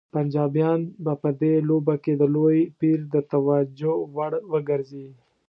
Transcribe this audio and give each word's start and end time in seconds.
پنجابیان 0.15 0.81
به 1.03 1.13
په 1.21 1.29
دې 1.41 1.53
لوبه 1.69 1.95
کې 2.03 2.13
د 2.17 2.23
لوی 2.35 2.59
پیر 2.79 2.99
د 3.13 3.15
توجه 3.31 3.93
وړ 4.15 4.31
وګرځي. 4.51 5.07